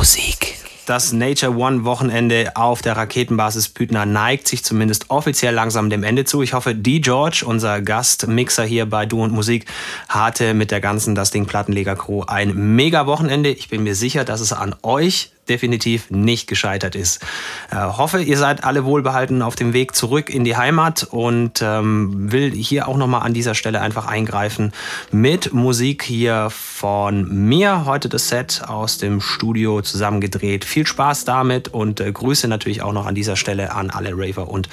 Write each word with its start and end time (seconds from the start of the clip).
Musik. 0.00 0.54
Das 0.86 1.12
Nature 1.12 1.54
One 1.54 1.84
Wochenende 1.84 2.52
auf 2.56 2.80
der 2.80 2.96
Raketenbasis 2.96 3.68
Pütner 3.68 4.06
neigt 4.06 4.48
sich 4.48 4.64
zumindest 4.64 5.10
offiziell 5.10 5.52
langsam 5.52 5.90
dem 5.90 6.04
Ende 6.04 6.24
zu. 6.24 6.40
Ich 6.40 6.54
hoffe, 6.54 6.74
die 6.74 7.02
George, 7.02 7.44
unser 7.46 7.82
Gastmixer 7.82 8.64
hier 8.64 8.86
bei 8.86 9.04
Du 9.04 9.22
und 9.22 9.30
Musik, 9.30 9.66
hatte 10.08 10.54
mit 10.54 10.70
der 10.70 10.80
ganzen 10.80 11.14
Das 11.14 11.32
Ding 11.32 11.44
Plattenleger 11.44 11.96
Crew 11.96 12.22
ein 12.26 12.76
mega 12.76 13.04
Wochenende. 13.04 13.50
Ich 13.50 13.68
bin 13.68 13.82
mir 13.82 13.94
sicher, 13.94 14.24
dass 14.24 14.40
es 14.40 14.54
an 14.54 14.74
euch 14.82 15.32
definitiv 15.50 16.10
nicht 16.10 16.46
gescheitert 16.46 16.94
ist. 16.94 17.22
Äh, 17.70 17.76
hoffe, 17.76 18.22
ihr 18.22 18.38
seid 18.38 18.64
alle 18.64 18.84
wohlbehalten 18.84 19.42
auf 19.42 19.56
dem 19.56 19.72
Weg 19.72 19.94
zurück 19.94 20.30
in 20.30 20.44
die 20.44 20.56
Heimat 20.56 21.04
und 21.10 21.60
ähm, 21.62 22.32
will 22.32 22.52
hier 22.52 22.88
auch 22.88 22.96
nochmal 22.96 23.22
an 23.22 23.34
dieser 23.34 23.54
Stelle 23.54 23.80
einfach 23.80 24.06
eingreifen 24.06 24.72
mit 25.10 25.52
Musik 25.52 26.02
hier 26.02 26.48
von 26.50 27.28
mir. 27.48 27.84
Heute 27.84 28.08
das 28.08 28.28
Set 28.28 28.62
aus 28.66 28.98
dem 28.98 29.20
Studio 29.20 29.82
zusammengedreht. 29.82 30.64
Viel 30.64 30.86
Spaß 30.86 31.24
damit 31.24 31.68
und 31.68 32.00
äh, 32.00 32.10
Grüße 32.10 32.48
natürlich 32.48 32.82
auch 32.82 32.92
noch 32.92 33.06
an 33.06 33.14
dieser 33.14 33.36
Stelle 33.36 33.72
an 33.74 33.90
alle 33.90 34.12
Raver 34.14 34.48
und 34.48 34.68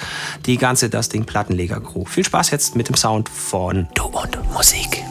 die 0.46 0.56
ganze 0.56 0.88
Das 0.88 1.08
Ding 1.08 1.24
Plattenleger 1.24 1.80
Crew. 1.80 2.04
Viel 2.04 2.24
Spaß 2.24 2.50
jetzt 2.50 2.76
mit 2.76 2.88
dem 2.88 2.96
Sound 2.96 3.28
von 3.28 3.88
Du 3.94 4.04
und 4.04 4.52
Musik. 4.52 5.04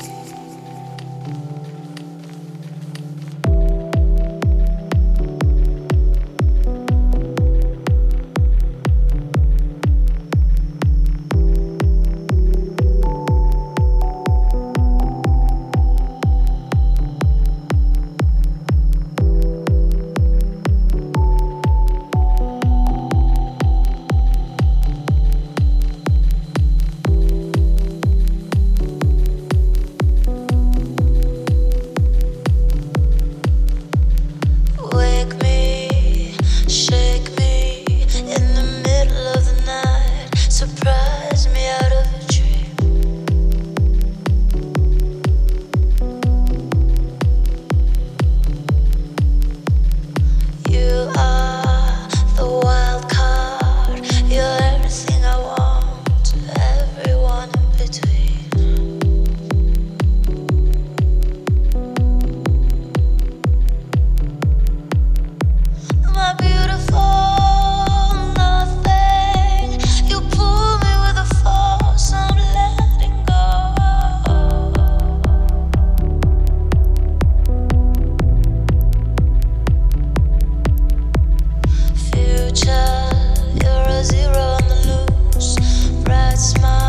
zero 84.04 84.38
on 84.38 84.68
the 84.68 85.32
loose, 85.34 85.90
bright 86.04 86.36
smile. 86.36 86.87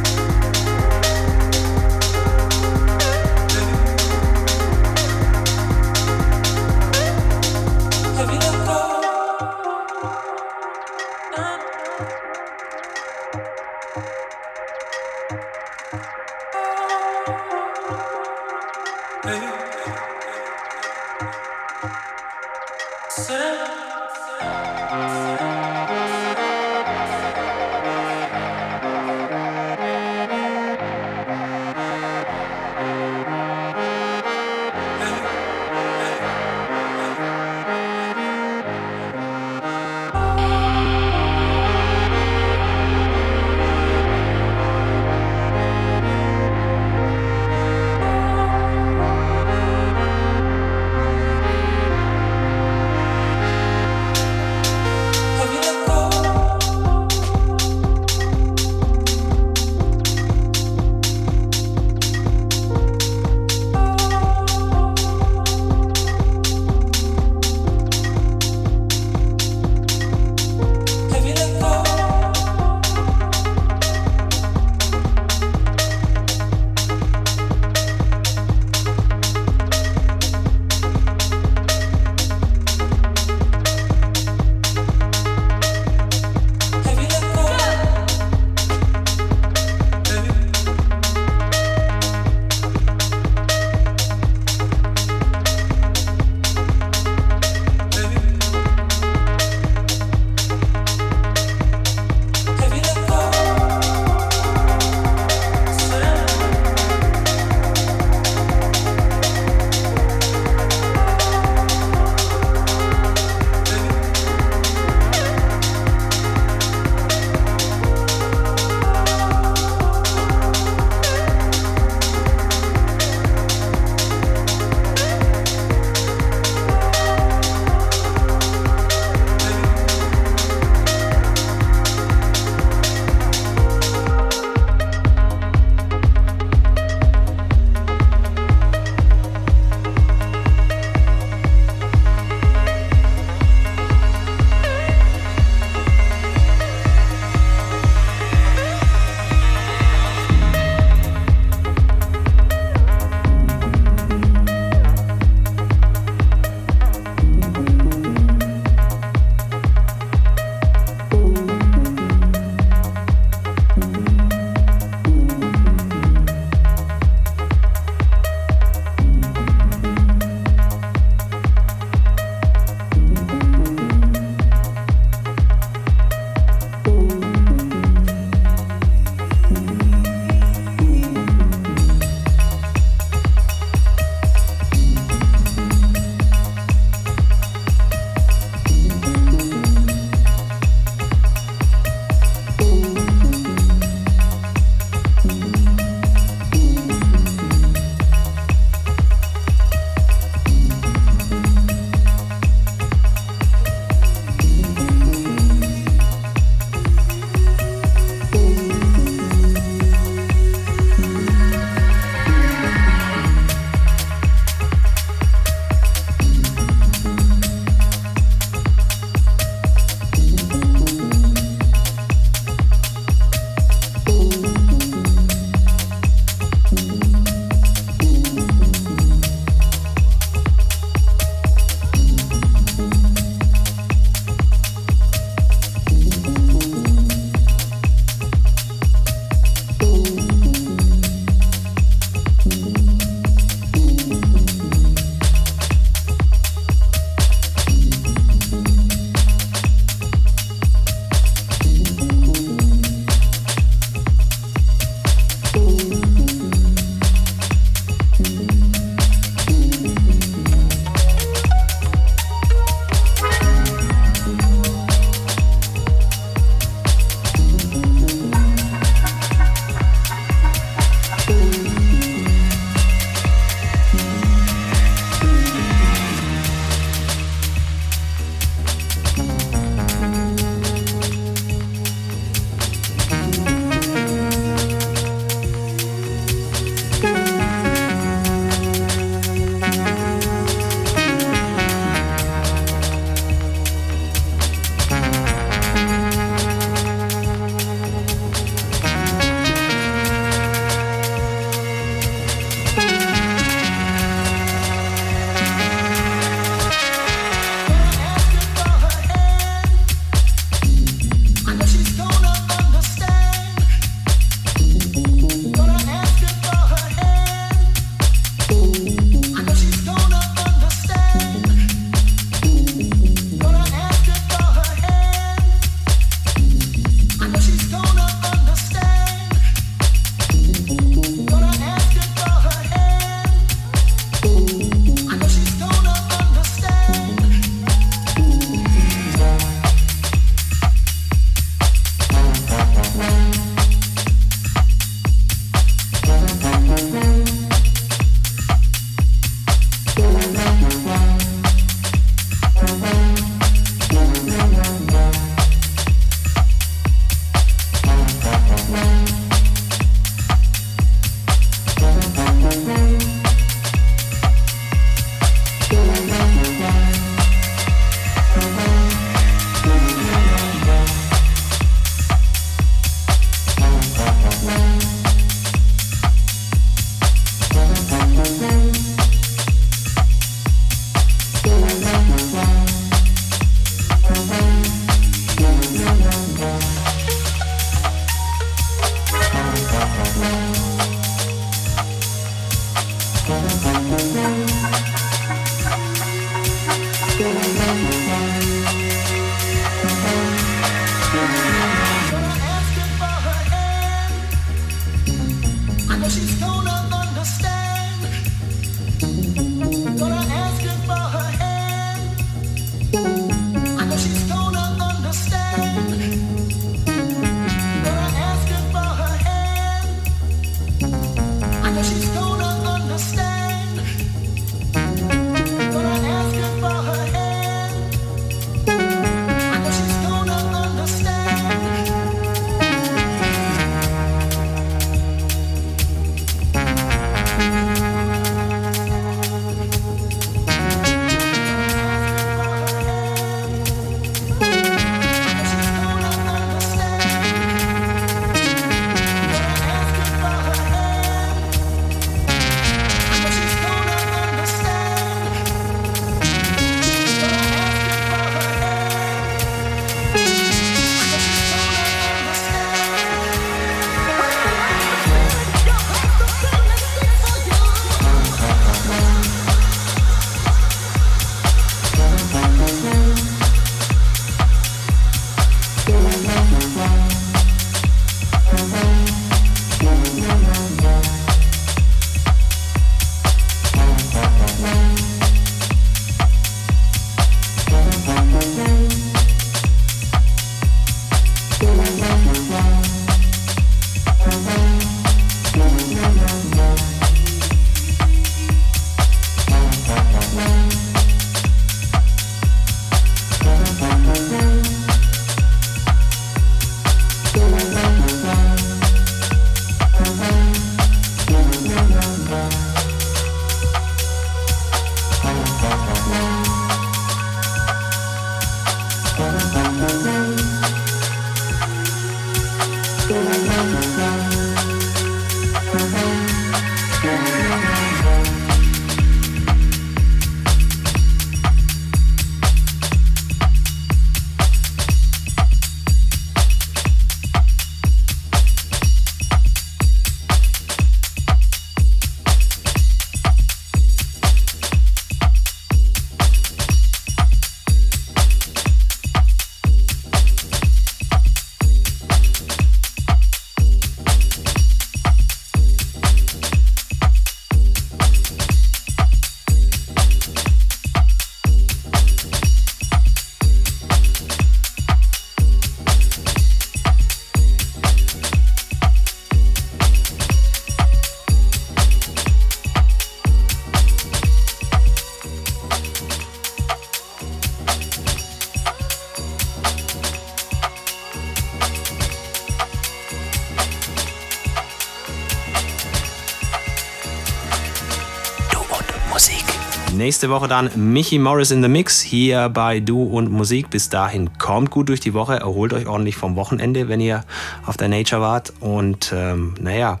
Nächste 590.04 590.28
Woche 590.28 590.48
dann 590.48 590.68
Michi 590.76 591.18
Morris 591.18 591.50
in 591.50 591.62
the 591.62 591.68
Mix 591.70 592.02
hier 592.02 592.50
bei 592.50 592.78
Du 592.78 593.04
und 593.04 593.32
Musik. 593.32 593.70
Bis 593.70 593.88
dahin 593.88 594.36
kommt 594.36 594.70
gut 594.70 594.90
durch 594.90 595.00
die 595.00 595.14
Woche, 595.14 595.36
erholt 595.36 595.72
euch 595.72 595.86
ordentlich 595.86 596.14
vom 596.14 596.36
Wochenende, 596.36 596.88
wenn 596.88 597.00
ihr 597.00 597.24
auf 597.64 597.78
der 597.78 597.88
Nature 597.88 598.20
wart. 598.20 598.52
Und 598.60 599.14
ähm, 599.16 599.54
naja, 599.58 600.00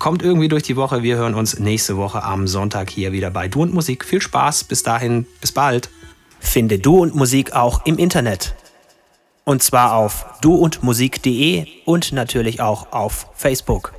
kommt 0.00 0.24
irgendwie 0.24 0.48
durch 0.48 0.64
die 0.64 0.74
Woche. 0.74 1.04
Wir 1.04 1.14
hören 1.14 1.34
uns 1.34 1.60
nächste 1.60 1.96
Woche 1.96 2.24
am 2.24 2.48
Sonntag 2.48 2.90
hier 2.90 3.12
wieder 3.12 3.30
bei 3.30 3.46
Du 3.46 3.62
und 3.62 3.72
Musik. 3.72 4.04
Viel 4.04 4.20
Spaß, 4.20 4.64
bis 4.64 4.82
dahin, 4.82 5.28
bis 5.40 5.52
bald. 5.52 5.90
Finde 6.40 6.80
Du 6.80 6.98
und 6.98 7.14
Musik 7.14 7.52
auch 7.52 7.86
im 7.86 7.98
Internet. 7.98 8.56
Und 9.44 9.62
zwar 9.62 9.94
auf 9.94 10.26
duundmusik.de 10.40 11.68
und 11.84 12.10
natürlich 12.10 12.60
auch 12.60 12.90
auf 12.90 13.28
Facebook. 13.36 13.95